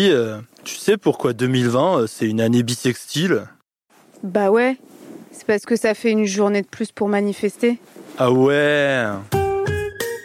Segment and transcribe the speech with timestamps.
[0.00, 3.44] euh, tu sais pourquoi 2020 euh, c'est une année bisextile?
[4.22, 4.76] Bah ouais,
[5.32, 7.78] c'est parce que ça fait une journée de plus pour manifester.
[8.18, 9.04] Ah ouais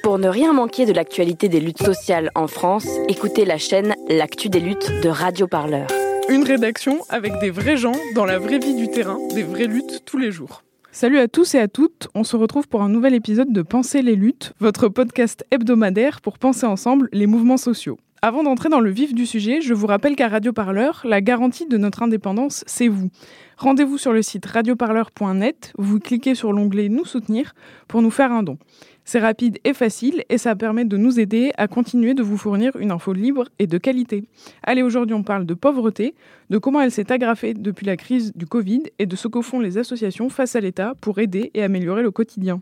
[0.04, 4.50] Pour ne rien manquer de l'actualité des luttes sociales en France, écoutez la chaîne L'actu
[4.50, 5.88] des luttes de Radio Parleur.
[6.30, 10.04] Une rédaction avec des vrais gens dans la vraie vie du terrain, des vraies luttes
[10.06, 10.64] tous les jours.
[10.92, 14.02] Salut à tous et à toutes, on se retrouve pour un nouvel épisode de Penser
[14.02, 17.98] les luttes, votre podcast hebdomadaire pour penser ensemble les mouvements sociaux.
[18.24, 21.68] Avant d'entrer dans le vif du sujet, je vous rappelle qu'à Radio Parleur, la garantie
[21.68, 23.10] de notre indépendance, c'est vous.
[23.58, 27.54] Rendez-vous sur le site radioparleur.net, vous cliquez sur l'onglet Nous soutenir
[27.88, 28.58] pour nous faire un don.
[29.06, 32.76] C'est rapide et facile et ça permet de nous aider à continuer de vous fournir
[32.78, 34.24] une info libre et de qualité.
[34.64, 36.16] Allez, aujourd'hui on parle de pauvreté,
[36.50, 39.60] de comment elle s'est agrafée depuis la crise du Covid et de ce que font
[39.60, 42.62] les associations face à l'État pour aider et améliorer le quotidien.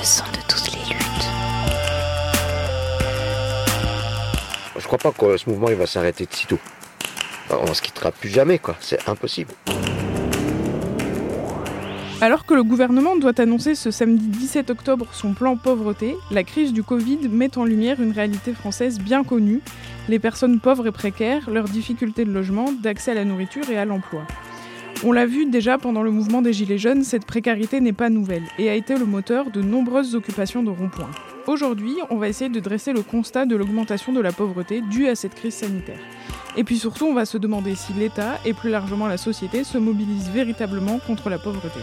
[0.00, 1.28] Parleur, le son de toutes les luttes.
[4.78, 6.58] Je crois pas que ce mouvement il va s'arrêter de sitôt.
[7.50, 8.76] On se quittera plus jamais, quoi.
[8.80, 9.52] C'est impossible.
[12.22, 16.72] Alors que le gouvernement doit annoncer ce samedi 17 octobre son plan pauvreté, la crise
[16.72, 19.62] du Covid met en lumière une réalité française bien connue,
[20.08, 23.86] les personnes pauvres et précaires, leurs difficultés de logement, d'accès à la nourriture et à
[23.86, 24.22] l'emploi.
[25.02, 28.42] On l'a vu déjà pendant le mouvement des Gilets jaunes, cette précarité n'est pas nouvelle
[28.58, 31.10] et a été le moteur de nombreuses occupations de ronds-points.
[31.46, 35.14] Aujourd'hui, on va essayer de dresser le constat de l'augmentation de la pauvreté due à
[35.14, 35.98] cette crise sanitaire.
[36.56, 39.78] Et puis surtout, on va se demander si l'État et plus largement la société se
[39.78, 41.80] mobilisent véritablement contre la pauvreté.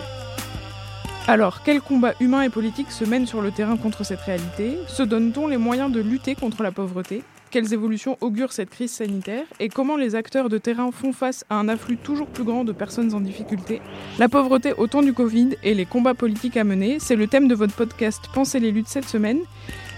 [1.27, 4.77] Alors, quels combats humains et politiques se mènent sur le terrain contre cette réalité?
[4.87, 7.23] Se donne-t-on les moyens de lutter contre la pauvreté?
[7.49, 11.55] Quelles évolutions augure cette crise sanitaire Et comment les acteurs de terrain font face à
[11.55, 13.81] un afflux toujours plus grand de personnes en difficulté?
[14.19, 17.47] La pauvreté au temps du Covid et les combats politiques à mener, c'est le thème
[17.47, 19.39] de votre podcast Pensez les luttes cette semaine.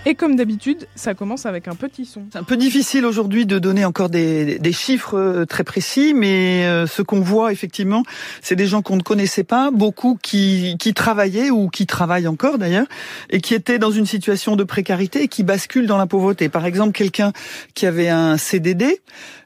[0.06, 2.24] Et comme d'habitude, ça commence avec un petit son.
[2.32, 6.66] C'est un peu difficile aujourd'hui de donner encore des, des chiffres euh, très précis, mais
[6.66, 8.04] euh, ce qu'on voit effectivement,
[8.42, 12.58] c'est des gens qu'on ne connaissait pas, beaucoup qui, qui travaillaient ou qui travaillent encore
[12.58, 12.88] d'ailleurs,
[13.30, 16.48] et qui étaient dans une situation de précarité et qui basculent dans la pauvreté.
[16.48, 17.34] Par exemple, quelqu'un
[17.74, 19.02] qui avait un CDD,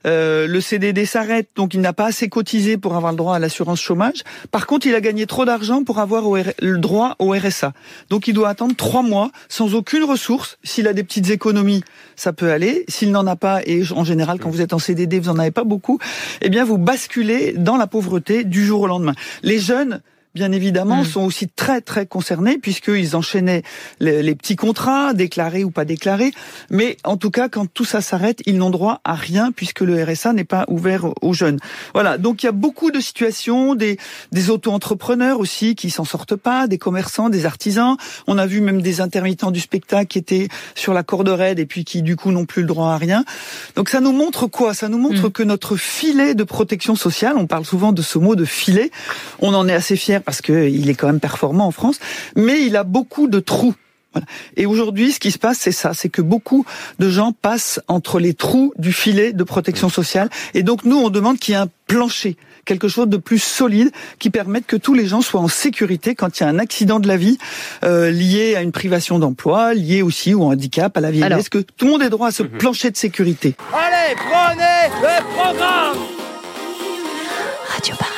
[0.05, 3.39] euh, le CDD s'arrête, donc il n'a pas assez cotisé pour avoir le droit à
[3.39, 4.21] l'assurance chômage.
[4.51, 6.23] Par contre, il a gagné trop d'argent pour avoir
[6.61, 7.73] le droit au RSA.
[8.09, 10.42] Donc il doit attendre trois mois sans aucune ressource.
[10.63, 11.83] S'il a des petites économies,
[12.15, 12.85] ça peut aller.
[12.87, 15.51] S'il n'en a pas, et en général, quand vous êtes en CDD, vous n'en avez
[15.51, 15.99] pas beaucoup,
[16.41, 19.13] eh bien, vous basculez dans la pauvreté du jour au lendemain.
[19.41, 20.01] Les jeunes,
[20.35, 23.63] bien évidemment, sont aussi très très concernés puisqu'ils enchaînaient
[23.99, 26.31] les, les petits contrats, déclarés ou pas déclarés.
[26.69, 30.03] Mais en tout cas, quand tout ça s'arrête, ils n'ont droit à rien puisque le
[30.03, 31.59] RSA n'est pas ouvert aux jeunes.
[31.93, 32.17] Voilà.
[32.17, 33.97] Donc il y a beaucoup de situations, des,
[34.31, 37.97] des auto-entrepreneurs aussi qui s'en sortent pas, des commerçants, des artisans.
[38.27, 41.65] On a vu même des intermittents du spectacle qui étaient sur la corde raide et
[41.65, 43.23] puis qui du coup n'ont plus le droit à rien.
[43.75, 44.73] Donc ça nous montre quoi?
[44.73, 48.35] Ça nous montre que notre filet de protection sociale, on parle souvent de ce mot
[48.35, 48.89] de filet,
[49.39, 51.99] on en est assez fier parce qu'il est quand même performant en France,
[52.35, 53.75] mais il a beaucoup de trous.
[54.13, 54.27] Voilà.
[54.57, 56.65] Et aujourd'hui, ce qui se passe, c'est ça, c'est que beaucoup
[56.99, 60.29] de gens passent entre les trous du filet de protection sociale.
[60.53, 63.91] Et donc, nous, on demande qu'il y ait un plancher, quelque chose de plus solide,
[64.19, 66.99] qui permette que tous les gens soient en sécurité quand il y a un accident
[66.99, 67.39] de la vie
[67.83, 71.49] euh, lié à une privation d'emploi, lié aussi au handicap, à la vieillesse, Alors.
[71.49, 73.55] que tout le monde ait droit à ce plancher de sécurité?
[73.73, 75.97] Allez, prenez le programme
[77.67, 78.12] Radio Parleur.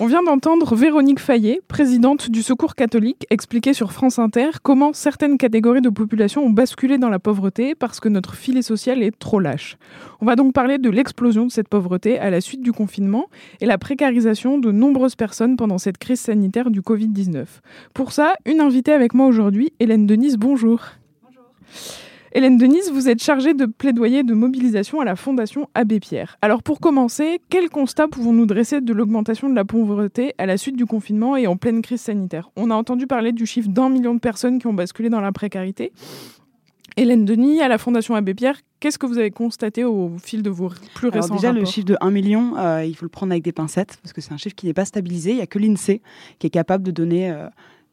[0.00, 5.38] On vient d'entendre Véronique Fayet, présidente du Secours catholique, expliquer sur France Inter comment certaines
[5.38, 9.38] catégories de population ont basculé dans la pauvreté parce que notre filet social est trop
[9.38, 9.76] lâche.
[10.20, 13.26] On va donc parler de l'explosion de cette pauvreté à la suite du confinement
[13.60, 17.44] et la précarisation de nombreuses personnes pendant cette crise sanitaire du Covid-19.
[17.94, 20.80] Pour ça, une invitée avec moi aujourd'hui, Hélène Denise, bonjour.
[22.36, 26.36] Hélène Denise, vous êtes chargée de plaidoyer de mobilisation à la Fondation Abbé Pierre.
[26.42, 30.74] Alors pour commencer, quel constat pouvons-nous dresser de l'augmentation de la pauvreté à la suite
[30.74, 32.50] du confinement et en pleine crise sanitaire?
[32.56, 35.30] On a entendu parler du chiffre d'un million de personnes qui ont basculé dans la
[35.30, 35.92] précarité.
[36.96, 40.50] Hélène Denis, à la Fondation Abbé Pierre, qu'est-ce que vous avez constaté au fil de
[40.50, 43.30] vos plus Alors récents déjà, le chiffre de 1 million, euh, il faut le prendre
[43.30, 45.30] avec des pincettes, parce que c'est un chiffre qui n'est pas stabilisé.
[45.30, 46.02] Il n'y a que l'INSEE
[46.40, 47.48] qui est capable de donner euh,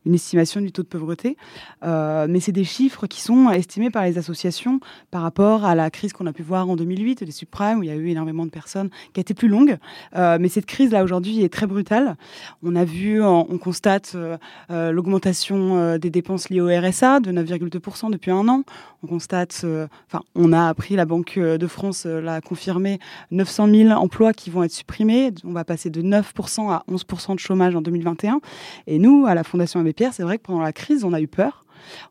[0.05, 1.37] une estimation du taux de pauvreté,
[1.83, 4.79] euh, mais c'est des chiffres qui sont estimés par les associations
[5.11, 7.89] par rapport à la crise qu'on a pu voir en 2008, des subprimes, où il
[7.89, 9.77] y a eu énormément de personnes, qui été plus longue.
[10.15, 12.15] Euh, mais cette crise-là, aujourd'hui, est très brutale.
[12.63, 18.31] On a vu, on constate euh, l'augmentation des dépenses liées au RSA de 9,2% depuis
[18.31, 18.63] un an.
[19.03, 19.65] On constate,
[20.07, 22.99] enfin, on a appris, la Banque de France l'a confirmé,
[23.31, 25.31] 900 000 emplois qui vont être supprimés.
[25.43, 28.41] On va passer de 9% à 11% de chômage en 2021.
[28.87, 31.19] Et nous, à la Fondation Abbé Pierre, c'est vrai que pendant la crise, on a
[31.19, 31.65] eu peur.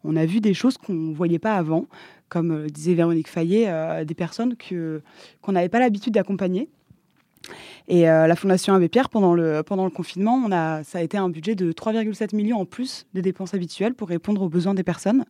[0.05, 1.87] On a vu des choses qu'on ne voyait pas avant,
[2.29, 6.69] comme euh, disait Véronique Fayet, euh, des personnes qu'on n'avait pas l'habitude d'accompagner.
[7.89, 11.01] Et euh, la Fondation Abbé Pierre, pendant le, pendant le confinement, on a, ça a
[11.01, 14.75] été un budget de 3,7 millions en plus des dépenses habituelles pour répondre aux besoins
[14.75, 15.25] des personnes.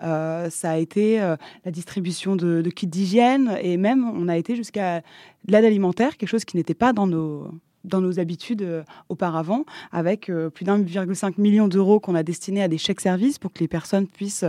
[0.00, 5.02] ça a été la distribution de, de kits d'hygiène et même on a été jusqu'à
[5.46, 7.48] l'aide alimentaire, quelque chose qui n'était pas dans nos,
[7.84, 12.68] dans nos habitudes euh, auparavant, avec euh, plus d'1,5 million d'euros qu'on a destinés à
[12.68, 14.44] des chèques services pour que les personnes puissent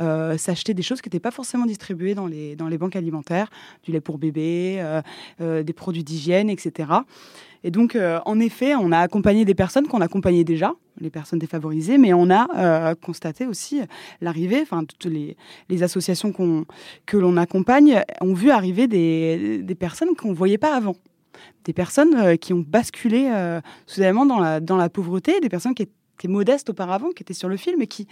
[0.00, 3.50] euh, s'acheter des choses qui n'étaient pas forcément distribuées dans les, dans les banques alimentaires,
[3.84, 4.82] du lait pour bébé,
[5.40, 6.90] des produits d'hygiène, etc.
[7.64, 11.98] Et donc, en effet, on a accompagné des personnes qu'on accompagnait déjà, les personnes défavorisées,
[11.98, 13.80] mais on a constaté aussi
[14.20, 15.36] l'arrivée, enfin, toutes les,
[15.68, 16.32] les associations
[17.06, 20.96] que l'on accompagne ont vu arriver des, des personnes qu'on ne voyait pas avant
[21.64, 25.74] des personnes euh, qui ont basculé euh, soudainement dans la, dans la pauvreté, des personnes
[25.74, 28.06] qui étaient modestes auparavant, qui étaient sur le film et qui,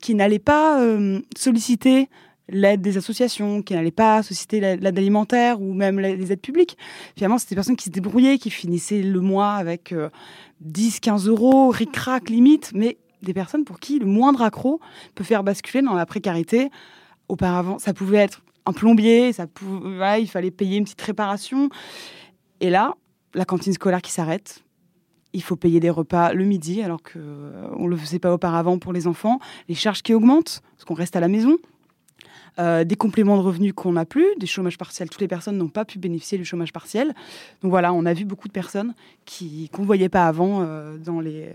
[0.00, 2.08] qui n'allaient pas euh, solliciter
[2.48, 6.78] l'aide des associations, qui n'allaient pas solliciter l'aide alimentaire ou même les aides publiques.
[7.16, 9.92] Finalement, c'était des personnes qui se débrouillaient, qui finissaient le mois avec
[10.60, 14.80] 10, 15 euros, ric-rac limite, mais des personnes pour qui le moindre accro
[15.16, 16.70] peut faire basculer dans la précarité.
[17.28, 19.46] Auparavant, ça pouvait être un plombier, ça
[20.18, 21.70] il fallait payer une petite réparation.
[22.60, 22.94] Et là,
[23.34, 24.62] la cantine scolaire qui s'arrête,
[25.32, 28.78] il faut payer des repas le midi alors qu'on euh, ne le faisait pas auparavant
[28.78, 29.38] pour les enfants,
[29.68, 31.58] les charges qui augmentent parce qu'on reste à la maison,
[32.58, 35.10] euh, des compléments de revenus qu'on n'a plus, des chômages partiels.
[35.10, 37.08] Toutes les personnes n'ont pas pu bénéficier du chômage partiel.
[37.62, 38.94] Donc voilà, on a vu beaucoup de personnes
[39.26, 41.50] qui qu'on ne voyait pas avant euh, dans les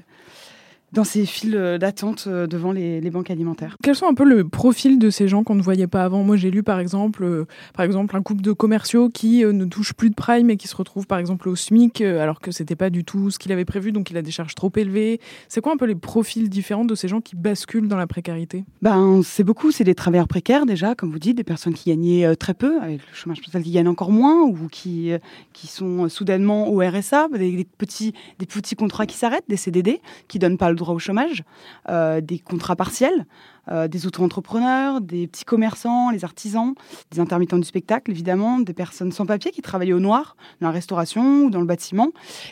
[0.94, 3.78] dans ces files euh, d'attente euh, devant les, banques alimentaires.
[3.84, 6.24] Quels sont un peu le profil de ces gens qu'on ne voyait pas avant?
[6.24, 9.94] Moi, j'ai lu par exemple, euh, par exemple un couple de commerciaux qui ne touche
[9.94, 12.90] plus de prime et qui se retrouve par exemple au SMIC alors que c'était pas
[12.90, 15.20] du tout ce qu'il avait prévu, donc il a des charges trop élevées.
[15.50, 18.64] C'est quoi un peu les profils différents de ces gens qui basculent dans la précarité?
[18.82, 22.36] Ben, c'est beaucoup, c'est des travailleurs précaires déjà, comme vous dites, des personnes qui gagnaient
[22.38, 25.12] très peu, avec le chômage social qui gagnent encore moins ou qui
[25.54, 30.40] qui sont soudainement au RSA, des, petits des petits contrats qui s'arrêtent, des CDD qui
[30.40, 31.44] donnent pas le au chômage,
[31.90, 33.26] euh, des contrats partiels,
[33.70, 36.74] euh, des auto-entrepreneurs, des petits commerçants, les artisans,
[37.12, 40.74] des intermittents du spectacle, évidemment, des personnes sans papier qui travaillaient au noir, dans la
[40.74, 42.10] restauration ou dans le bâtiment,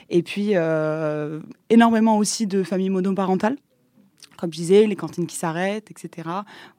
[0.09, 1.39] et puis euh,
[1.69, 3.57] énormément aussi de familles monoparentales
[4.39, 6.29] comme je disais, les cantines qui s'arrêtent, etc.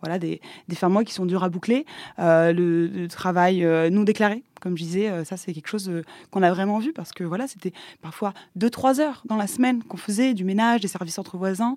[0.03, 1.85] Voilà, des, des fins mois qui sont durs à boucler.
[2.19, 6.51] le, travail non déclaré, comme je disais, euh, ça c'est quelque chose euh, qu'on a
[6.51, 7.73] vraiment vu parce que voilà, c'était
[8.03, 11.77] parfois 2-3 heures dans la semaine qu'on faisait du ménage, des services entre voisins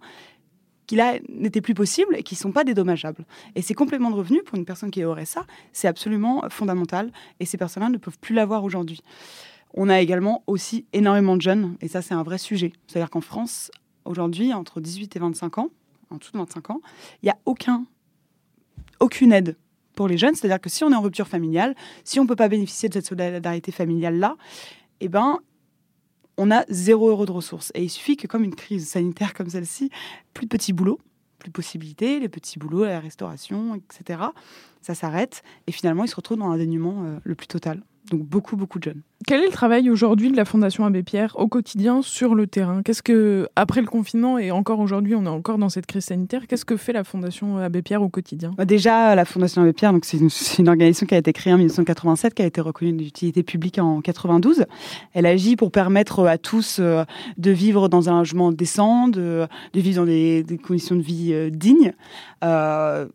[0.86, 3.26] qui là n'étaient plus possibles et qui ne sont pas dédommageables.
[3.56, 7.46] Et ces compléments de revenus pour une personne qui aurait ça, c'est absolument fondamental et
[7.46, 9.00] ces personnes-là ne peuvent plus l'avoir aujourd'hui.
[9.74, 12.74] On a également aussi énormément de jeunes et ça c'est un vrai sujet.
[12.88, 13.72] C'est-à-dire qu'en France,
[14.04, 15.70] aujourd'hui, entre 18 et 25 ans,
[16.14, 16.82] en dessous de 25 ans,
[17.22, 17.86] il n'y a aucun,
[19.00, 19.58] aucune aide
[19.96, 20.36] pour les jeunes.
[20.36, 22.94] C'est-à-dire que si on est en rupture familiale, si on ne peut pas bénéficier de
[22.94, 24.36] cette solidarité familiale-là,
[25.00, 25.40] eh ben,
[26.38, 27.72] on a zéro euro de ressources.
[27.76, 29.90] Et il suffit que, comme une crise sanitaire comme celle-ci,
[30.34, 31.00] plus de petits boulots,
[31.40, 34.22] plus de possibilités, les petits boulots, la restauration, etc.,
[34.82, 35.44] ça s'arrête.
[35.68, 37.84] Et finalement, ils se retrouvent dans un dénuement euh, le plus total.
[38.14, 39.02] Donc beaucoup, beaucoup de jeunes.
[39.26, 42.84] Quel est le travail aujourd'hui de la Fondation Abbé Pierre au quotidien sur le terrain?
[42.84, 46.46] Qu'est-ce que, après le confinement et encore aujourd'hui, on est encore dans cette crise sanitaire,
[46.46, 48.52] qu'est-ce que fait la Fondation Abbé Pierre au quotidien?
[48.56, 50.30] Bah, Déjà, la Fondation Abbé Pierre, c'est une,
[50.60, 54.02] une, organisation qui a été créée en 1987, qui a été reconnue d'utilité publique en
[54.02, 54.66] 92.
[55.14, 57.04] Elle agit pour permettre à tous euh,
[57.40, 61.94] de vivre dans un logement décent, de, vivre dans des, conditions de vie euh, dignes.
[62.44, 63.08] Euh,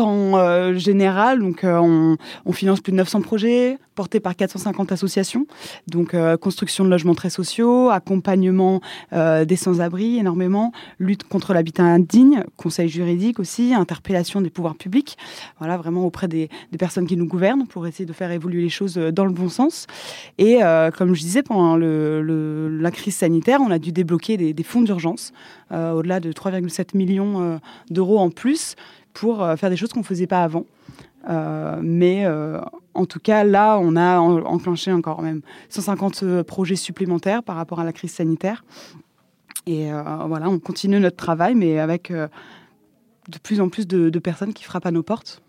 [0.00, 5.46] en euh, général, donc euh, on, finance plus de 900 projets portés par 450 associations.
[5.86, 8.80] Donc euh, construction de logements très sociaux, accompagnement
[9.12, 15.16] des sans-abri énormément, lutte contre l'habitat indigne, conseil juridique aussi, interpellation des pouvoirs publics.
[15.58, 18.94] Voilà, vraiment auprès des, personnes qui nous gouvernent pour essayer de faire évoluer les choses
[18.94, 19.86] dans le bon sens.
[20.38, 20.60] Et
[20.96, 25.32] comme je disais, pendant la crise sanitaire, on a dû débloquer des fonds d'urgence
[25.70, 28.76] au-delà de 3,7 millions d'euros en plus
[29.12, 30.66] pour euh, faire des choses qu'on ne faisait pas avant.
[31.28, 32.60] Euh, mais euh,
[32.94, 37.84] en tout cas, là, on a enclenché encore même 150 projets supplémentaires par rapport à
[37.84, 38.64] la crise sanitaire.
[39.66, 39.90] Et
[40.26, 44.86] voilà, on continue notre travail, mais avec de plus en plus de, personnes qui frappent
[44.86, 45.42] à nos portes.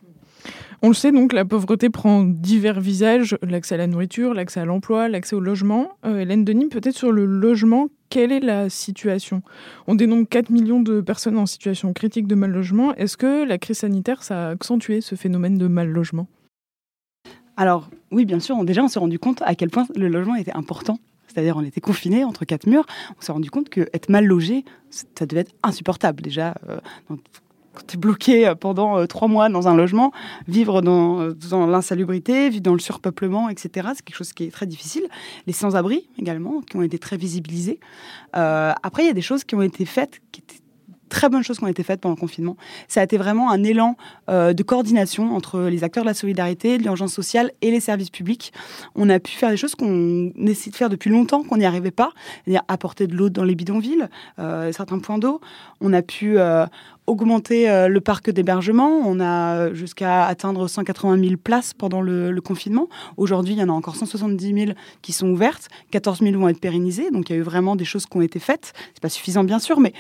[0.81, 4.65] On le sait donc, la pauvreté prend divers visages, l'accès à la nourriture, l'accès à
[4.65, 5.93] l'emploi, l'accès au logement.
[6.05, 9.41] Euh, Hélène Denis, peut-être sur le logement, quelle est la situation?
[9.87, 12.93] On dénombre 4 millions de personnes en situation critique de mal logement.
[12.93, 16.27] Est-ce que la crise sanitaire, ça a accentué ce phénomène de mal logement
[17.57, 20.53] Alors oui, bien sûr, déjà on s'est rendu compte à quel point le logement était
[20.53, 22.85] important c'est-à-dire on était confinés entre quatre murs,
[23.17, 26.53] on s'est rendu compte que être mal logé, ça devait être insupportable déjà.
[26.69, 26.79] Euh,
[27.73, 30.11] quand tu es bloqué euh, pendant euh, trois mois dans un logement,
[30.47, 34.51] vivre dans, euh, dans l'insalubrité, vivre dans le surpeuplement, etc., c'est quelque chose qui est
[34.51, 35.03] très difficile.
[35.47, 37.79] Les sans-abri également, qui ont été très visibilisés.
[38.33, 40.62] après, il y a des choses qui ont été faites, qui étaient
[41.13, 42.57] très bonnes choses qui ont été faites pendant le confinement.
[42.87, 43.95] Ça a été vraiment un élan
[44.27, 48.51] de coordination entre les acteurs de la solidarité, de l'urgence sociale et les services publics.
[48.95, 51.91] On a pu faire des choses qu'on essaie de faire depuis longtemps, qu'on n'y arrivait
[51.91, 52.11] pas,
[52.43, 55.39] c'est-à-dire apporter de l'eau dans les bidonvilles, certains points d'eau.
[55.81, 56.37] On a pu
[57.07, 59.01] augmenter euh, le parc d'hébergement.
[59.05, 62.89] On a euh, jusqu'à atteindre 180 000 places pendant le, confinement.
[63.17, 65.69] Aujourd'hui, il y en a encore 170 000 qui sont ouvertes.
[65.91, 67.09] 14 000 vont être pérennisées.
[67.11, 68.73] Donc, il y a eu vraiment des choses qui ont été faites.
[68.93, 69.93] C'est pas suffisant, bien sûr, mais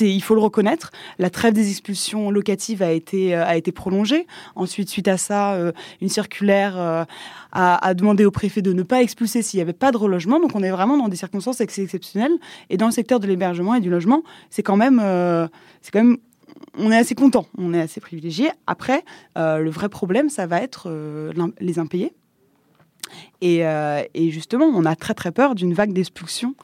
[0.00, 0.90] il faut le reconnaître.
[1.18, 4.26] La trêve des expulsions locatives a été, euh, a été prolongée.
[4.56, 5.58] Ensuite, suite à ça,
[6.00, 7.06] une circulaire
[7.52, 10.40] a, demandé au préfet de ne pas expulser s'il n'y avait pas de relogement.
[10.40, 12.36] Donc, on est vraiment dans des circonstances exceptionnelles.
[12.70, 16.18] Et dans le secteur de l'hébergement et du logement, c'est quand même, quand même
[16.76, 18.50] on est assez content, on est assez privilégié.
[18.66, 19.04] Après,
[19.38, 22.12] euh, le vrai problème, ça va être euh, les impayés.
[23.42, 26.54] Euh, et, justement, on a très très peur d'une vague d'expulsion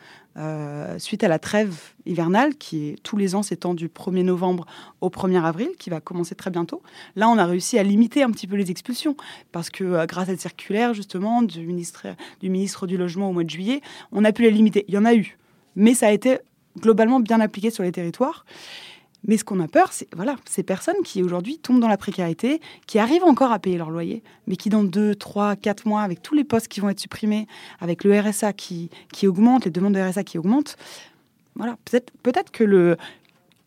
[0.98, 4.66] suite à la trêve hivernale qui est tous les ans s'étend du 1er novembre
[5.00, 6.82] au 1er avril, qui va commencer très bientôt.
[7.16, 9.16] Là, on a réussi à limiter un petit peu les expulsions
[9.52, 12.06] parce que grâce à cette circulaire justement du ministre,
[12.40, 13.80] du ministre du Logement au mois de juillet,
[14.12, 14.84] on a pu les limiter.
[14.88, 15.38] Il y en a eu,
[15.76, 16.38] mais ça a été
[16.78, 18.44] globalement bien appliqué sur les territoires.
[19.26, 22.60] Mais ce qu'on a peur, c'est voilà, ces personnes qui aujourd'hui tombent dans la précarité,
[22.86, 26.22] qui arrivent encore à payer leur loyer, mais qui dans 2, 3, 4 mois, avec
[26.22, 27.46] tous les postes qui vont être supprimés,
[27.80, 30.76] avec le RSA qui, qui augmente, les demandes de RSA qui augmentent,
[31.54, 32.96] voilà, peut-être peut que le,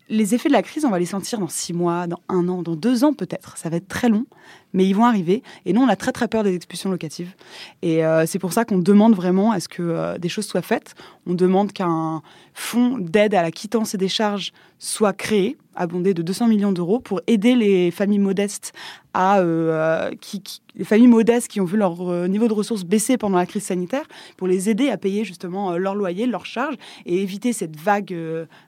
[0.10, 2.62] les effets de la crise, on va les sentir dans 6 mois, dans un an,
[2.62, 3.58] dans deux ans peut-être.
[3.58, 4.26] Ça va être très long,
[4.74, 5.44] mais ils vont arriver.
[5.66, 7.34] Et nous, on a très très peur des expulsions locatives.
[7.82, 10.62] Et euh, c'est pour ça qu'on demande vraiment à ce que euh, des choses soient
[10.62, 10.96] faites.
[11.26, 12.22] On demande qu'un
[12.54, 17.00] fonds d'aide à la quittance et des charges soit créé, abondé de 200 millions d'euros,
[17.00, 18.74] pour aider les familles modestes
[19.14, 20.44] à euh, qui,
[20.76, 21.96] les familles modestes qui ont vu leur
[22.28, 25.96] niveau de ressources baisser pendant la crise sanitaire, pour les aider à payer justement leur
[25.96, 26.76] loyer, leurs charges
[27.06, 28.14] et éviter cette vague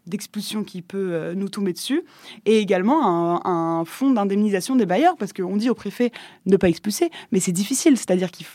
[0.07, 2.03] d'expulsion qui peut nous tomber dessus.
[2.45, 5.94] Et également un, un fonds d'indemnisation des bailleurs, parce qu'on dit au préfet
[6.45, 7.97] ne pas expulser, mais c'est difficile.
[7.97, 8.45] C'est-à-dire qu'il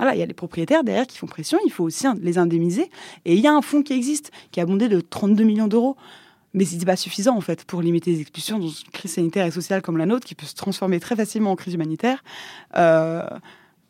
[0.00, 2.90] y a les propriétaires derrière qui font pression, il faut aussi les indemniser.
[3.24, 5.96] Et il y a un fonds qui existe, qui a abondé de 32 millions d'euros.
[6.54, 9.46] Mais ce n'est pas suffisant, en fait, pour limiter les expulsions dans une crise sanitaire
[9.46, 12.24] et sociale comme la nôtre, qui peut se transformer très facilement en crise humanitaire.
[12.76, 13.22] Euh,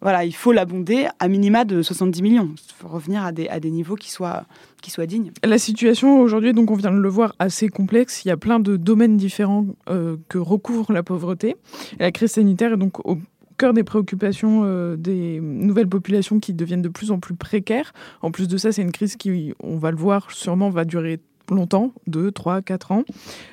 [0.01, 2.51] voilà, il faut l'abonder à minima de 70 millions.
[2.55, 4.45] Il faut revenir à des, à des niveaux qui soient,
[4.81, 5.33] qui soient dignes.
[5.45, 8.25] La situation aujourd'hui, donc on vient de le voir, assez complexe.
[8.25, 11.57] Il y a plein de domaines différents euh, que recouvre la pauvreté.
[11.99, 13.19] la crise sanitaire est donc au
[13.59, 17.93] cœur des préoccupations euh, des nouvelles populations qui deviennent de plus en plus précaires.
[18.23, 21.21] En plus de ça, c'est une crise qui, on va le voir, sûrement va durer
[21.55, 23.05] longtemps, 2, 3, 4 ans.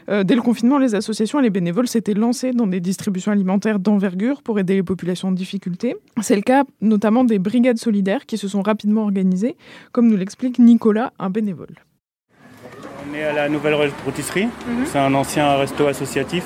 [0.09, 3.79] Euh, dès le confinement, les associations et les bénévoles s'étaient lancés dans des distributions alimentaires
[3.79, 5.95] d'envergure pour aider les populations en difficulté.
[6.21, 9.55] C'est le cas notamment des brigades solidaires qui se sont rapidement organisées,
[9.91, 11.75] comme nous l'explique Nicolas, un bénévole.
[13.09, 13.75] On est à la nouvelle
[14.05, 14.45] rôtisserie.
[14.45, 14.85] Mhm.
[14.85, 16.43] C'est un ancien resto associatif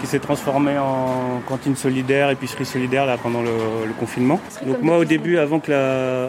[0.00, 3.50] qui s'est transformé en cantine solidaire, épicerie solidaire là, pendant le,
[3.98, 4.38] confinement.
[4.66, 6.28] Donc moi au début, avant que la,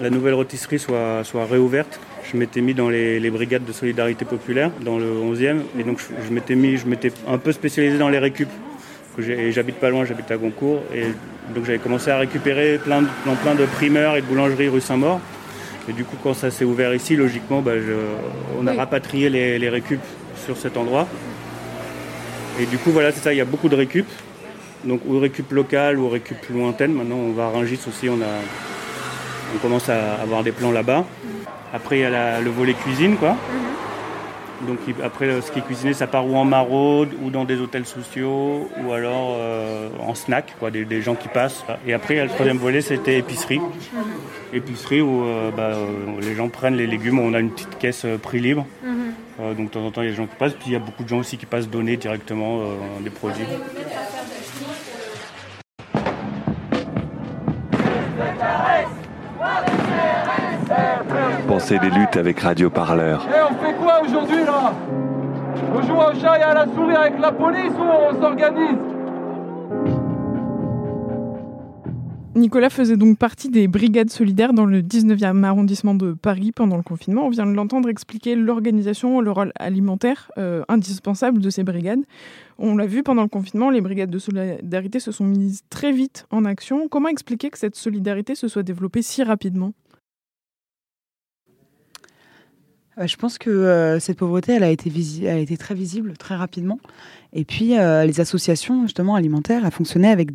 [0.00, 1.98] la nouvelle rôtisserie soit, soit réouverte,
[2.30, 6.32] je m'étais mis dans les, brigades de solidarité populaire dans le 11e et donc je,
[6.32, 8.48] m'étais mis, je m'étais un peu spécialisé dans les récup.
[9.18, 11.04] J'habite pas loin, j'habite à Goncourt et
[11.54, 14.80] donc j'avais commencé à récupérer plein de, dans plein de primeurs et de boulangeries rue
[14.80, 15.20] Saint-Maur.
[15.88, 17.72] Et du coup, quand ça s'est ouvert ici, logiquement, bah,
[18.58, 20.00] on a rapatrié les, les récup
[20.44, 21.08] sur cet endroit.
[22.60, 24.06] Et du coup, voilà, c'est ça, il y a beaucoup de récup.
[24.84, 26.92] Donc, ou récup local ou récup lointaine.
[26.92, 28.32] Maintenant, on va à Rungis aussi, on, a,
[29.54, 31.04] on commence à avoir des plans là-bas.
[31.72, 33.30] Après, il y a le volet cuisine, quoi.
[33.30, 33.82] Mhm.
[34.66, 37.86] Donc après, ce qui est cuisiné, ça part ou en maraude, ou dans des hôtels
[37.86, 41.64] sociaux, ou alors euh, en snack, quoi, des, gens qui passent.
[41.86, 43.60] Et après, le troisième volet, c'était épicerie.
[44.52, 45.86] Épicerie où euh, bah, euh,
[46.20, 47.18] les gens prennent les légumes.
[47.18, 48.66] On a une petite caisse prix libre.
[48.84, 49.56] Mhm.
[49.56, 50.54] donc de temps en temps, il y a des gens qui passent.
[50.54, 52.62] Puis il y a beaucoup de gens aussi qui passent donner directement
[53.00, 53.44] des produits.
[61.62, 63.24] Danser les luttes avec Radio Parleur.
[63.28, 64.74] Et on fait quoi aujourd'hui là?
[65.72, 68.78] On joue au chat et à la souris avec la police ou on s'organise?
[72.34, 76.82] Nicolas faisait donc partie des brigades solidaires dans le 19e arrondissement de Paris pendant le
[76.82, 77.26] confinement.
[77.26, 82.02] On vient de l'entendre expliquer l'organisation, le rôle alimentaire euh, indispensable de ces brigades.
[82.58, 86.26] On l'a vu pendant le confinement, les brigades de solidarité se sont mises très vite
[86.30, 86.88] en action.
[86.88, 89.72] Comment expliquer que cette solidarité se soit développée si rapidement
[92.81, 96.78] euh, je pense que euh, cette pauvreté, elle a, été très visible très rapidement.
[97.32, 100.32] Et puis, euh, les associations, justement, alimentaires, elles fonctionnaient avec,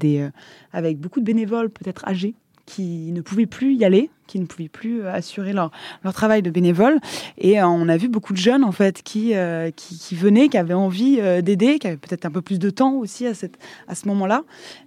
[0.99, 2.33] beaucoup de bénévoles, peut-être âgés,
[2.65, 5.71] qui ne pouvaient plus y aller, qui ne pouvaient plus assurer leur,
[6.13, 6.99] travail de bénévole.
[7.37, 11.77] Et on a vu beaucoup de jeunes, en fait, qui, venaient, qui avaient envie d'aider,
[11.77, 14.43] qui avaient peut-être un peu plus de temps aussi à, ce moment-là.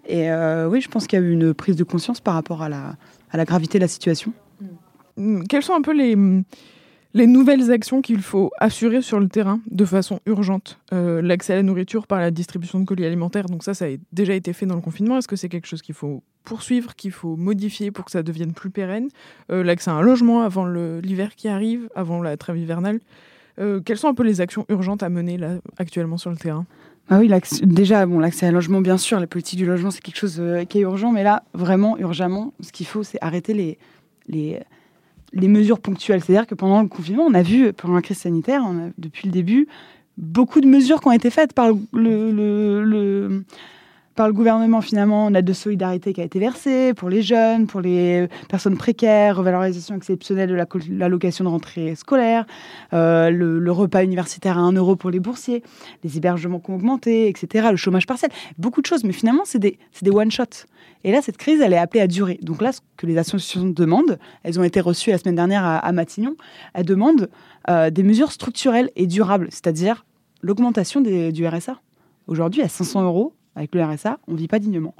[0.08, 0.28] Et
[0.66, 3.44] oui, je pense qu'il y a eu une prise de conscience par rapport à la,
[3.44, 4.32] gravité de la situation.
[5.16, 5.44] Mmh.
[5.48, 6.16] Quels sont un peu les
[7.12, 10.78] les nouvelles actions qu'il faut assurer sur le terrain de façon urgente.
[10.92, 13.88] Euh, l'accès à la nourriture par la distribution de colis alimentaires, donc ça, ça a
[14.12, 15.18] déjà été fait dans le confinement.
[15.18, 18.52] Est-ce que c'est quelque chose qu'il faut poursuivre, qu'il faut modifier pour que ça devienne
[18.52, 19.08] plus pérenne?
[19.50, 23.00] Euh, L'accès à un logement avant l'hiver qui arrive, avant la trêve hivernale.
[23.58, 25.38] Euh, quelles sont un peu les actions urgentes à mener
[25.78, 26.64] actuellement sur le terrain?
[27.08, 27.30] Ah oui,
[27.64, 30.40] déjà, bon, l'accès à un logement, bien sûr, la politique du logement, c'est quelque chose
[30.68, 33.78] qui est urgent, mais là, vraiment, urgemment, ce qu'il faut, c'est arrêter les,
[34.28, 34.60] les,
[35.32, 36.22] les mesures ponctuelles.
[36.22, 38.64] C'est-à-dire que pendant le confinement, on a vu, pendant la crise sanitaire,
[38.98, 39.68] depuis le début,
[40.16, 43.44] beaucoup de mesures qui ont été faites par le,
[44.20, 45.24] par le gouvernement finalement.
[45.24, 49.38] On a de solidarité qui a été versée pour les jeunes, pour les personnes précaires,
[49.38, 52.44] revalorisation exceptionnelle de l'allocation de rentrée scolaire,
[52.92, 55.62] euh, le, repas universitaire à 1 euro pour les boursiers,
[56.04, 59.04] les hébergements qui ont augmenté, etc., le chômage partiel, beaucoup de choses.
[59.04, 60.66] Mais finalement, c'est des, one-shots.
[61.02, 62.38] Et là, cette crise, elle est appelée à durer.
[62.42, 65.92] Donc là, ce que les associations demandent, elles ont été reçues la semaine dernière à,
[65.92, 66.36] Matignon,
[66.74, 67.30] elles demandent
[67.70, 70.04] euh, des mesures structurelles et durables, c'est-à-dire
[70.42, 71.80] l'augmentation du RSA.
[72.26, 74.94] Aujourd'hui, à 500 euros, avec le RSA, on ne vit pas dignement.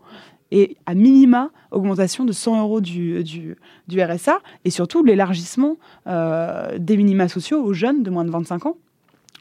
[0.52, 3.56] Et à minima, augmentation de 100 euros du,
[3.88, 8.76] RSA et surtout l'élargissement euh, des minima sociaux aux jeunes de moins de 25 ans.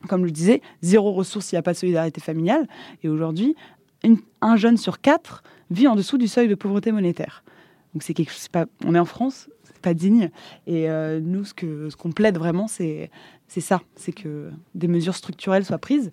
[0.08, 2.68] Comme je le disais, zéro ressource s'il n'y a pas de solidarité familiale.
[3.04, 3.56] Et aujourd'hui,
[4.42, 7.44] un jeune sur quatre vit en dessous du seuil de pauvreté monétaire.
[7.94, 8.48] Donc c'est quelque chose,
[8.86, 10.30] on est en France, c'est pas digne.
[10.68, 13.10] Et euh, nous, ce qu'on plaide vraiment, c'est
[13.48, 16.12] ça, c'est que des mesures structurelles soient prises.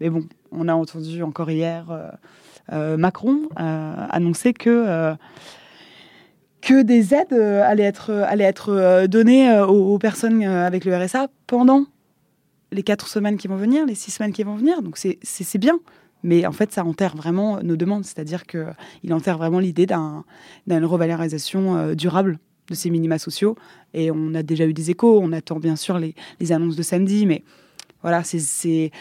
[0.00, 2.10] Mais bon, on a entendu encore hier euh,
[2.72, 5.14] euh, Macron annoncer que
[6.60, 11.84] que des aides allaient être allaient être données aux, personnes avec le RSA pendant
[12.72, 14.82] les quatre semaines qui vont venir, les six semaines qui vont venir.
[14.82, 15.78] Donc c'est bien.
[16.22, 21.76] Mais en fait, ça enterre vraiment nos demandes, c'est-à-dire qu'il enterre vraiment l'idée d'une revalorisation
[21.76, 23.56] euh, durable de ces minima sociaux.
[23.94, 26.14] Et on a déjà eu des échos, on attend bien sûr les,
[26.50, 27.44] annonces de samedi, mais
[28.06, 28.92] voilà, ces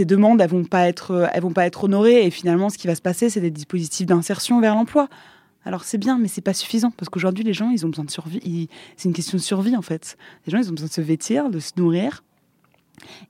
[0.00, 2.24] demandes, elles vont pas être, elles vont pas être honorées.
[2.24, 5.10] Et finalement, ce qui va se passer, c'est des dispositifs d'insertion vers l'emploi.
[5.66, 8.10] Alors c'est bien, mais c'est pas suffisant parce qu'aujourd'hui, les gens, ils ont besoin de
[8.10, 8.70] survie.
[8.96, 10.16] C'est une question de survie en fait.
[10.46, 12.22] Les gens, ils ont besoin de se vêtir, de se nourrir,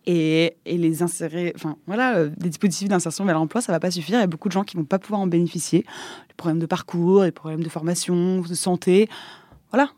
[0.07, 4.18] et, les insérer, enfin voilà, euh, des dispositifs d'insertion vers l'emploi, ça va pas suffire.
[4.18, 5.85] Il y a beaucoup de gens qui vont pas pouvoir en bénéficier.
[6.29, 9.09] Les problèmes de parcours, les problèmes de formation, de santé.
[9.74, 9.90] Voilà,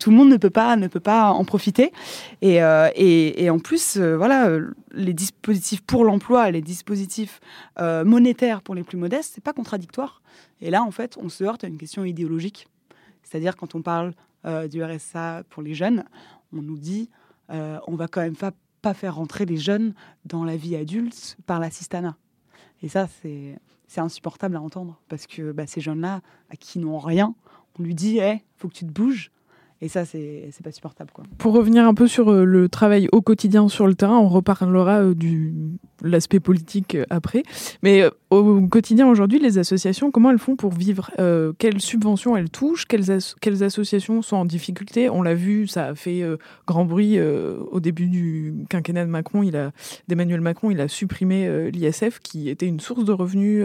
[0.00, 1.92] tout le monde ne peut pas, ne peut pas en profiter.
[2.42, 4.50] Et, euh, et, en plus, euh, voilà,
[4.92, 7.40] les dispositifs pour l'emploi, les dispositifs
[7.78, 10.22] monétaires pour les plus modestes, c'est pas contradictoire.
[10.60, 12.66] Et là, en fait, on se heurte à une question idéologique.
[13.22, 14.12] C'est-à-dire, quand on parle
[14.70, 16.04] du RSA pour les jeunes,
[16.52, 17.08] on nous dit
[17.48, 21.58] on va quand même pas pas faire rentrer les jeunes dans la vie adulte par
[21.58, 22.16] l'assistanat.
[22.82, 27.34] Et ça, c'est insupportable à entendre parce que bah, ces jeunes-là, à qui n'ont rien,
[27.78, 29.30] on lui dit, il faut que tu te bouges.
[29.82, 31.10] Et ça, c'est pas supportable.
[31.12, 31.24] Quoi.
[31.36, 35.02] Pour revenir un peu sur euh, le travail au quotidien sur le terrain, on reparlera
[35.02, 35.52] euh, de
[36.02, 37.42] l'aspect politique euh, après.
[37.82, 41.10] Mais au quotidien aujourd'hui, les associations, comment elles font pour vivre
[41.58, 45.10] Quelles subventions elles touchent quelles, associations sont en difficulté?
[45.10, 46.22] On l'a vu, ça a fait
[46.66, 49.48] grand bruit au début du quinquennat de Macron.
[50.08, 53.64] D'Emmanuel Macron, il a supprimé l'ISF, qui était une source de revenus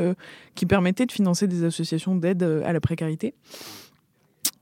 [0.55, 3.33] qui permettait de financer des associations d'aide à la précarité.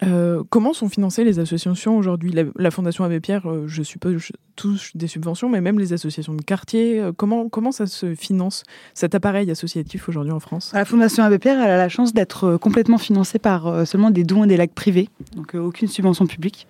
[0.04, 2.34] Euh, comment sont financées les associations aujourd'hui?
[2.56, 6.42] La, Fondation Abbé Pierre, euh, je suppose, touche des subventions, mais même les associations de
[6.42, 10.72] quartier, euh, comment, comment ça se finance, cet appareil associatif aujourd'hui en France?
[10.74, 14.46] La Fondation Abbé Pierre, elle a la chance d'être complètement financée par seulement des dons
[14.46, 16.68] et des lacs privés, donc aucune subvention publique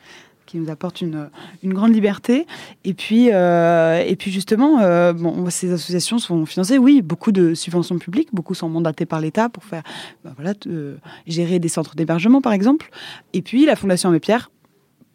[0.50, 1.30] qui nous apporte une,
[1.62, 2.48] une grande liberté.
[2.84, 7.54] Et puis, euh, et puis justement, euh, bon, ces associations sont financées, oui, beaucoup de
[7.54, 9.84] subventions publiques, beaucoup sont mandatées par l'État pour faire,
[10.24, 12.90] bah, voilà, euh, gérer des centres d'hébergement, par exemple.
[13.34, 14.50] Et puis, la Fondation Abbé Pierre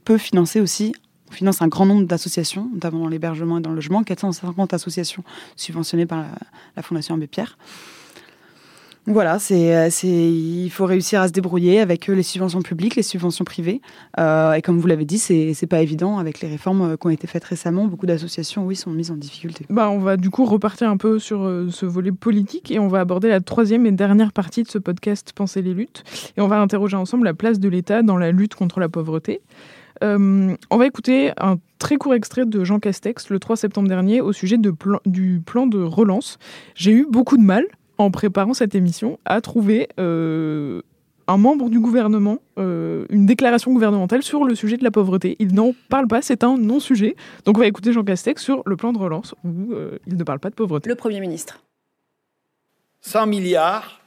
[0.04, 0.94] peut financer aussi
[1.30, 5.24] On finance un grand nombre d'associations, notamment dans l'hébergement et dans le logement, 450 associations
[5.56, 6.24] subventionnées par
[6.76, 7.58] la, Fondation Abbé Pierre.
[9.06, 13.44] Voilà, c'est, c'est, il faut réussir à se débrouiller avec les subventions publiques, les subventions
[13.44, 13.82] privées.
[14.18, 17.06] Euh, et comme vous l'avez dit, c'est, c'est pas évident avec les réformes euh, qui
[17.06, 17.84] ont été faites récemment.
[17.86, 19.66] Beaucoup d'associations, oui, sont mises en difficulté.
[19.68, 22.88] Bah, on va du coup repartir un peu sur euh, ce volet politique et on
[22.88, 26.02] va aborder la troisième et dernière partie de ce podcast Penser les luttes.
[26.38, 29.42] Et on va interroger ensemble la place de l'État dans la lutte contre la pauvreté.
[30.02, 34.20] Euh, on va écouter un très court extrait de Jean Castex le 3 septembre dernier
[34.22, 36.38] au sujet de plan, du plan de relance.
[36.74, 37.66] J'ai eu beaucoup de mal
[37.98, 40.82] en préparant cette émission, à trouver euh,
[41.26, 45.36] un membre du gouvernement, euh, une déclaration gouvernementale sur le sujet de la pauvreté.
[45.38, 47.16] Il n'en parle pas, c'est un non-sujet.
[47.44, 50.24] Donc on va écouter Jean Castex sur le plan de relance où euh, il ne
[50.24, 50.88] parle pas de pauvreté.
[50.88, 51.60] Le Premier ministre.
[53.02, 54.00] 100 milliards,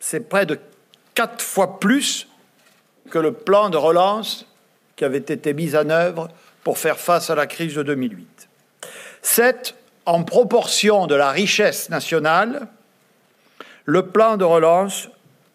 [0.00, 0.58] c'est près de
[1.14, 2.28] 4 fois plus
[3.10, 4.46] que le plan de relance
[4.96, 6.28] qui avait été mis en œuvre
[6.64, 8.48] pour faire face à la crise de 2008.
[9.22, 12.68] C'est en proportion de la richesse nationale
[13.86, 15.08] le plan de relance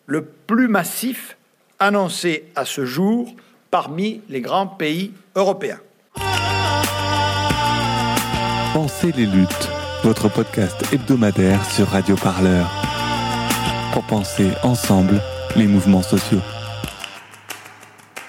[0.07, 1.37] le plus massif
[1.79, 3.35] annoncé à ce jour
[3.69, 5.79] parmi les grands pays européens.
[8.73, 9.69] Pensez les luttes,
[10.03, 12.69] votre podcast hebdomadaire sur Radio Parleur.
[13.93, 15.21] Pour penser ensemble
[15.57, 16.39] les mouvements sociaux.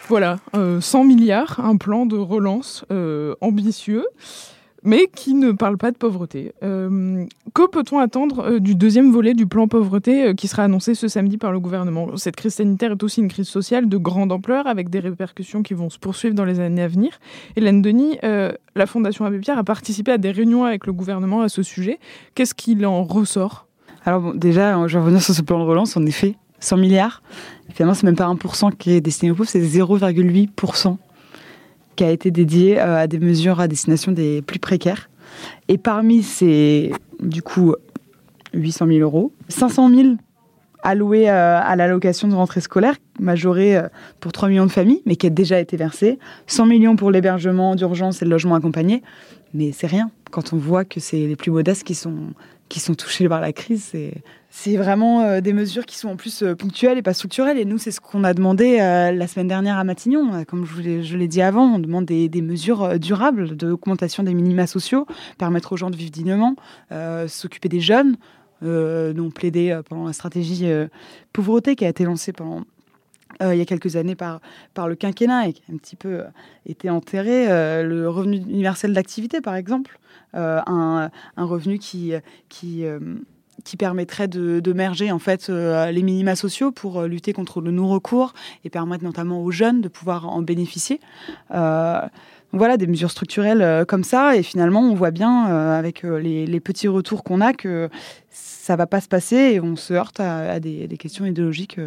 [0.09, 4.05] Voilà, euh, 100 milliards, un plan de relance euh, ambitieux
[4.85, 6.53] mais qui ne parle pas de pauvreté.
[6.63, 10.95] Euh, que peut-on attendre euh, du deuxième volet du plan pauvreté euh, qui sera annoncé
[10.95, 12.17] ce samedi par le gouvernement?
[12.17, 15.75] Cette crise sanitaire est aussi une crise sociale de grande ampleur avec des répercussions qui
[15.75, 17.19] vont se poursuivre dans les années à venir.
[17.57, 21.49] Hélène Denis, la Fondation Abbé Pierre a participé à des réunions avec le gouvernement à
[21.49, 21.99] ce sujet.
[22.35, 23.67] Qu'est-ce qu'il en ressort?
[24.05, 25.97] Alors bon, déjà, je vais revenir sur ce plan de relance.
[25.97, 27.23] En effet, 100 milliards.
[27.71, 30.97] Finalement, c'est même pas 1% qui est destiné aux pauvres, c'est 0,8%
[31.97, 35.11] qui a été dédié euh, à des mesures à destination des plus précaires.
[35.69, 37.75] Et parmi ces, du coup,
[38.55, 40.09] 800 000 euros, 500 000
[40.83, 43.89] alloués euh, à l'allocation de rentrée scolaire, majorée euh,
[44.21, 47.77] pour 3 millions de familles, mais qui a déjà été versée, 100 millions pour l'hébergement
[47.77, 49.03] d'urgence et le logement accompagné,
[49.55, 50.11] mais c'est rien.
[50.31, 52.35] Quand on voit que c'est les plus modestes qui sont,
[52.73, 53.95] qui sont touchés par la crise,
[54.49, 57.59] c'est vraiment euh, des mesures qui sont en plus euh, ponctuelles et pas structurelles.
[57.59, 60.43] Et nous, c'est ce qu'on a demandé euh, la semaine dernière à Matignon.
[60.47, 65.07] Comme je l'ai dit avant, on demande des, mesures durables d'augmentation des minima sociaux,
[65.37, 66.57] permettre aux gens de vivre dignement,
[67.29, 68.17] s'occuper des jeunes.
[68.63, 70.67] nous, on plaidé pendant la stratégie
[71.33, 72.63] pauvreté qui a été lancée pendant
[73.41, 74.41] il y a quelques années par,
[74.89, 76.23] le quinquennat et qui a un petit peu
[76.67, 77.47] été enterré,
[77.83, 79.99] le revenu universel d'activité, par exemple,
[80.35, 82.15] un, revenu qui,
[83.79, 88.33] permettrait de, merger en fait euh, les minima sociaux pour euh, lutter contre le non-recours
[88.65, 91.01] et permettre notamment aux jeunes de pouvoir en bénéficier.
[91.53, 92.01] Euh,
[92.53, 94.37] voilà, des mesures structurelles comme ça.
[94.37, 97.89] Et finalement, on voit bien avec les, petits retours qu'on a que
[98.31, 101.81] ça va pas se passer et on se heurte à, des, questions idéologiques,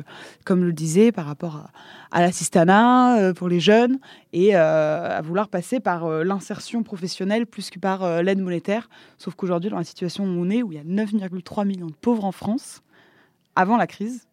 [0.43, 3.99] comme le disait, par rapport à, à l'assistanat pour les jeunes
[4.34, 8.89] et à vouloir passer par l'insertion professionnelle plus que par l'aide monétaire.
[9.17, 11.93] Sauf qu'aujourd'hui, dans la situation où on est, où il y a 9,3 millions de
[11.93, 12.82] pauvres en France,
[13.56, 14.28] avant la crise,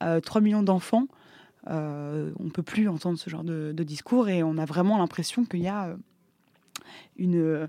[0.00, 1.06] 3 millions d'enfants,
[1.68, 5.60] euh, on peut plus entendre ce genre de, discours et on a vraiment l'impression qu'il
[5.60, 5.96] y a euh,
[7.16, 7.68] une,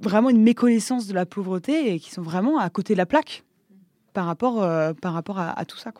[0.00, 3.44] vraiment une méconnaissance de la pauvreté et qui sont vraiment à côté de la plaque
[4.24, 5.92] rapport, euh, à, tout ça.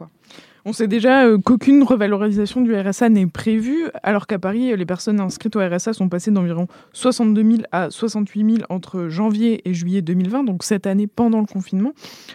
[0.68, 5.20] On sait déjà euh, qu'aucune revalorisation du RSA n'est prévue, alors qu'à Paris, les personnes
[5.20, 10.02] inscrites au RSA sont passées d'environ 62 000 à 68 000 entre janvier et juillet
[10.02, 11.92] 2020, donc cette année pendant le confinement.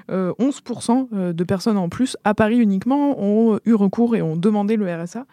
[0.10, 4.38] 11% euh, euh, de personnes en plus à Paris uniquement ont eu recours et ont
[4.38, 5.26] demandé le RSA.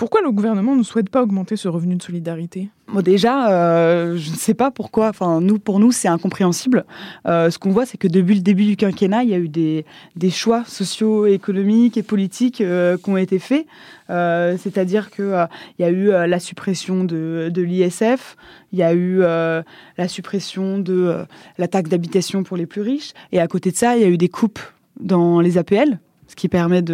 [0.00, 2.70] Pourquoi le gouvernement ne souhaite pas augmenter ce revenu de solidarité?
[2.88, 5.10] Bon, déjà, euh, je ne sais pas pourquoi.
[5.10, 6.86] Enfin, nous, pour nous, c'est incompréhensible.
[7.26, 9.50] Euh, ce qu'on voit, c'est que depuis le début du quinquennat, il y a eu
[9.50, 9.84] des,
[10.30, 13.66] choix socio-économiques et politiques euh, qui ont été faits.
[14.08, 15.46] C'est-à-dire qu'il
[15.78, 18.38] il y a eu la suppression de l'ISF,
[18.72, 21.26] il y a eu la suppression de
[21.58, 24.08] la taxe d'habitation pour les plus riches, et à côté de ça, il y a
[24.08, 24.60] eu des coupes
[24.98, 26.84] dans les APL, ce qui permet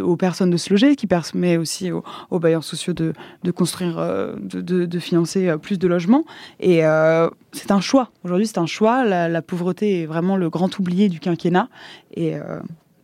[0.00, 3.12] aux personnes de se loger, qui permet aussi aux, bailleurs sociaux de,
[3.50, 6.24] construire, euh, de, financer euh, plus de logements.
[6.60, 8.10] Et euh, c'est un choix.
[8.24, 9.04] Aujourd'hui, c'est un choix.
[9.04, 11.68] La, pauvreté est vraiment le grand oublié du quinquennat.
[12.16, 12.36] Et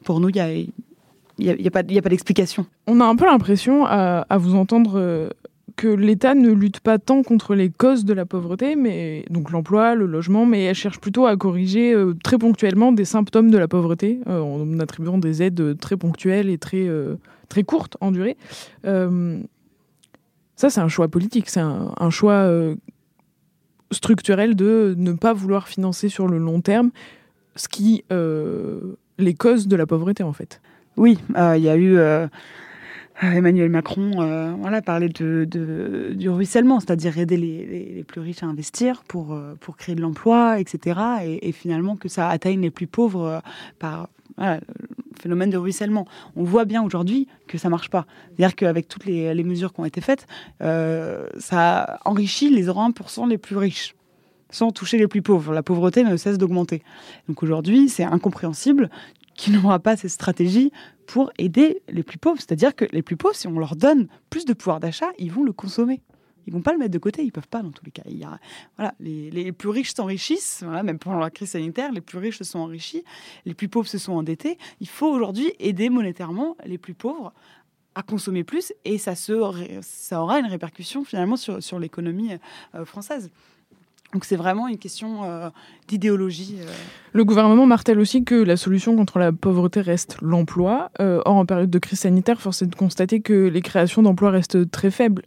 [0.05, 0.37] pour nous, il
[1.39, 2.65] y a, pas, d'explication.
[2.87, 5.29] On a un peu l'impression, à, vous entendre,
[5.75, 9.95] que l'État ne lutte pas tant contre les causes de la pauvreté, mais donc l'emploi,
[9.97, 13.67] le logement, mais elle cherche plutôt à corriger euh, très ponctuellement des symptômes de la
[13.67, 17.17] pauvreté euh, en attribuant des aides très ponctuelles et très, euh,
[17.49, 18.37] très courtes en durée.
[18.85, 22.77] Ça, c'est un choix politique, c'est un, choix euh,
[23.91, 26.93] structurel de ne pas vouloir financer sur le long terme
[27.57, 28.05] ce qui
[29.19, 30.63] les causes de la pauvreté, en fait.
[30.97, 31.99] Oui, il y a eu
[33.23, 34.11] Emmanuel Macron
[34.61, 39.95] voilà, parlait de, du ruissellement, c'est-à-dire aider les, plus riches à investir pour, pour créer
[39.95, 41.01] de l'emploi, etc.
[41.43, 43.41] Et, finalement que ça atteigne les plus pauvres
[43.79, 44.61] par, voilà,
[45.21, 46.07] phénomène de ruissellement.
[46.37, 48.07] On voit bien aujourd'hui que ça marche pas.
[48.29, 50.27] C'est-à-dire qu'avec toutes les, mesures qui ont été faites,
[50.63, 53.95] euh, ça enrichit les 1% les plus riches
[54.51, 55.53] sans toucher les plus pauvres.
[55.53, 56.83] La pauvreté ne cesse d'augmenter.
[57.29, 58.91] Donc aujourd'hui, c'est incompréhensible
[59.37, 60.73] qu'il n'aura pas cette stratégie
[61.07, 62.39] pour aider les plus pauvres.
[62.39, 65.45] C'est-à-dire que les plus pauvres, si on leur donne plus de pouvoir d'achat, ils vont
[65.45, 66.01] le consommer
[66.47, 68.03] ils vont pas le mettre de côté, ils peuvent pas dans tous les cas.
[68.77, 72.39] Voilà, les, les, plus riches s'enrichissent, voilà, même pendant la crise sanitaire, les plus riches
[72.39, 73.05] se sont enrichis,
[73.45, 74.59] les plus pauvres se sont endettés.
[74.81, 77.33] Il faut aujourd'hui aider monétairement les plus pauvres
[77.97, 82.31] à consommer plus et ça, se, ça aura une répercussion finalement sur, sur l'économie
[82.75, 83.31] euh, française.
[84.13, 85.51] Donc c'est vraiment une question euh,
[85.89, 86.57] d'idéologie.
[86.61, 86.71] Euh.
[87.13, 90.91] Le gouvernement martèle aussi que la solution contre la pauvreté reste l'emploi.
[90.99, 94.71] or, en période de crise sanitaire, force est de constater que les créations d'emplois restent
[94.71, 95.23] très faibles.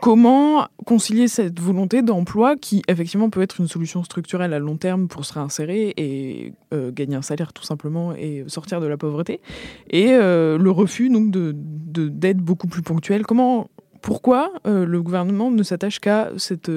[0.00, 5.08] Comment concilier cette volonté d'emploi qui effectivement peut être une solution structurelle à long terme
[5.08, 9.42] pour se réinsérer et euh, gagner un salaire tout simplement et sortir de la pauvreté
[9.90, 13.68] et euh, le refus donc de d'aide beaucoup plus ponctuelle Comment
[14.02, 16.70] pourquoi euh, le gouvernement ne s'attache qu'à cette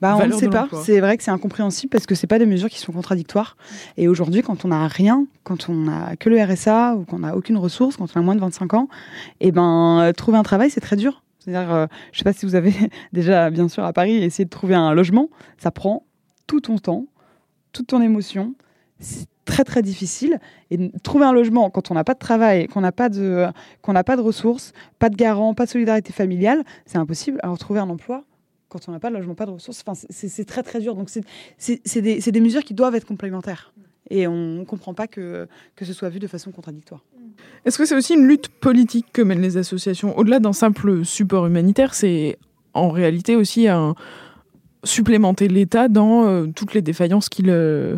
[0.00, 0.68] bah, on ne sait pas.
[0.82, 3.56] C'est vrai que c'est incompréhensible parce que c'est pas des mesures qui sont contradictoires.
[3.96, 7.36] Et aujourd'hui, quand on n'a rien, quand on n'a que le RSA ou qu'on n'a
[7.36, 8.88] aucune ressource, quand on a moins de 25 ans,
[9.40, 11.22] et eh ben trouver un travail c'est très dur.
[11.40, 12.72] C'est-à-dire, euh, je ne sais pas si vous avez
[13.12, 15.28] déjà, bien sûr, à Paris, essayé de trouver un logement.
[15.58, 16.04] Ça prend
[16.46, 17.06] tout ton temps,
[17.72, 18.54] toute ton émotion.
[19.44, 20.38] Très, très difficile.
[20.70, 23.46] Et trouver un logement quand on n'a pas de travail, qu'on n'a pas, de,
[23.82, 27.40] qu'on n'a pas de ressources, pas de garant, pas de solidarité familiale, c'est impossible.
[27.42, 28.24] Alors, trouver un emploi
[28.68, 30.94] quand on n'a pas de logement, pas de ressources, enfin, c'est, très, très dur.
[30.94, 33.72] Donc, c'est, des, des mesures qui doivent être complémentaires.
[34.10, 37.00] Et on ne comprend pas que, que ce soit vu de façon contradictoire.
[37.64, 40.16] Est-ce que c'est aussi une lutte politique que mènent les associations?
[40.18, 42.38] Au-delà d'un simple support humanitaire, c'est
[42.74, 43.94] en réalité aussi un
[44.82, 47.96] supplémenter l'État dans euh, toutes les défaillances qu'il euh,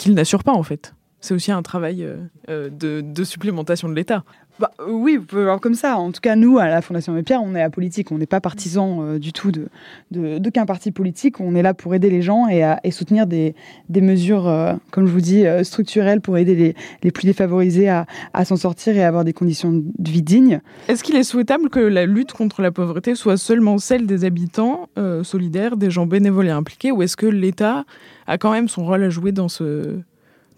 [0.00, 0.94] qu'il n'assure pas en fait.
[1.20, 2.06] C'est aussi un travail
[2.48, 4.24] euh, de, de, supplémentation de l'État.
[4.60, 5.96] Bah, euh, oui, vous pouvez voir comme ça.
[5.96, 8.12] En tout cas, nous, à la Fondation Abbé Pierre, on est apolitique.
[8.12, 9.68] On n'est pas partisan euh, du tout de,
[10.10, 11.40] de, parti politique.
[11.40, 13.54] On est là pour aider les gens et, et soutenir des,
[13.88, 18.04] des mesures, euh, comme je vous dis, structurelles pour aider les, les plus défavorisés à,
[18.34, 20.60] à s'en sortir et à avoir des conditions de vie dignes.
[20.88, 24.88] Est-ce qu'il est souhaitable que la lutte contre la pauvreté soit seulement celle des habitants
[25.22, 27.84] solidaires, des gens bénévoles et impliqués, ou est-ce que l'État
[28.26, 30.00] a quand même son rôle à jouer dans ce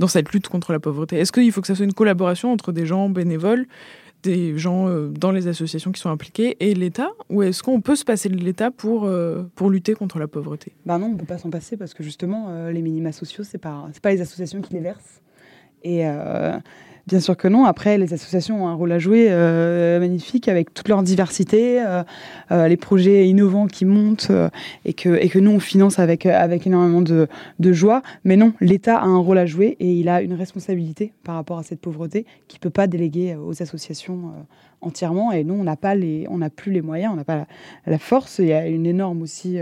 [0.03, 2.73] dans cette lutte contre la pauvreté Est-ce qu'il faut que ça soit une collaboration entre
[2.73, 3.67] des gens bénévoles,
[4.25, 7.95] des gens euh, dans les associations qui sont impliqués et l'État Ou est-ce qu'on peut
[7.95, 10.73] se passer de l'État pour, euh, pour lutter contre la pauvreté?
[10.87, 13.45] Ben non, on ne peut pas s'en passer parce que justement, euh, les minima sociaux,
[13.45, 15.23] ce n'est pas, pas les associations qui les versent.
[15.85, 16.05] Et
[17.09, 17.65] Bien sûr que non.
[17.65, 22.05] Après, les associations ont un rôle à jouer euh, magnifique avec toute leur diversité, euh,
[22.53, 24.31] euh, les projets innovants qui montent
[24.85, 27.29] et, que, nous, on finance avec, énormément de,
[27.73, 28.03] joie.
[28.25, 31.59] Mais non, l'État a un rôle à jouer et il a une responsabilité par rapport
[31.59, 34.33] à cette pauvreté qu'il ne peut pas déléguer aux associations
[34.81, 35.33] entièrement.
[35.33, 37.47] Et nous, on n'a plus les moyens, on n'a pas
[37.87, 38.38] la, force.
[38.38, 39.59] Il y a une énorme aussi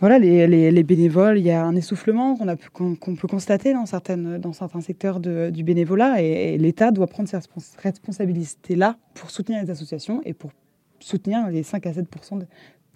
[0.00, 2.38] voilà, les, les, bénévoles, il y a un essoufflement
[2.72, 7.38] qu'on peut constater dans, certains secteurs de, du bénévolat et, l'État doit prendre ses
[7.82, 10.52] responsabilités-là pour soutenir les associations et pour
[11.00, 12.40] soutenir les 5 à 7%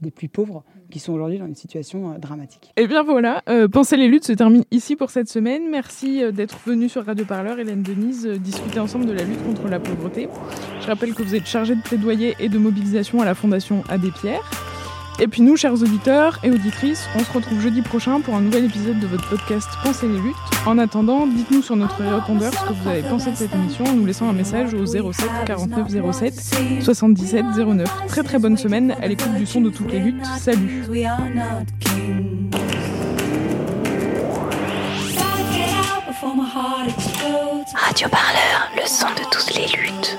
[0.01, 2.73] des plus pauvres qui sont aujourd'hui dans une situation euh, dramatique.
[2.77, 5.71] Et eh bien voilà, euh, Penser les luttes se termine ici pour cette semaine.
[5.71, 9.69] Merci euh, d'être venu sur Radio Parleur, Hélène Denise, discuter ensemble de la lutte contre
[9.69, 10.29] la pauvreté.
[10.81, 14.11] Je rappelle que vous êtes chargée de plaidoyer et de mobilisation à la Fondation Abbé
[14.11, 14.43] Pierre.
[15.21, 18.65] Et puis nous, chers auditeurs et auditrices, on se retrouve jeudi prochain pour un nouvel
[18.65, 20.35] épisode de votre podcast Pensez les luttes.
[20.67, 23.93] En attendant, dites-nous sur notre répondeur ce que vous avez pensé de cette émission en
[23.93, 25.03] nous laissant un message au 07
[25.47, 28.07] 49 07 77 09.
[28.09, 30.27] Très très bonne semaine à l'écoute du son de toutes les luttes.
[30.39, 30.85] Salut
[37.75, 40.19] Radio Parleur, le son de toutes les luttes.